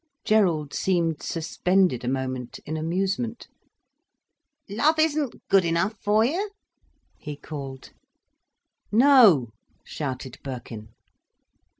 [0.25, 3.47] Gerald seemed suspended a moment, in amusement.
[4.67, 6.49] "Love isn't good enough for you?"
[7.19, 7.91] he called.
[8.91, 9.49] "No!"
[9.83, 10.87] shouted Birkin.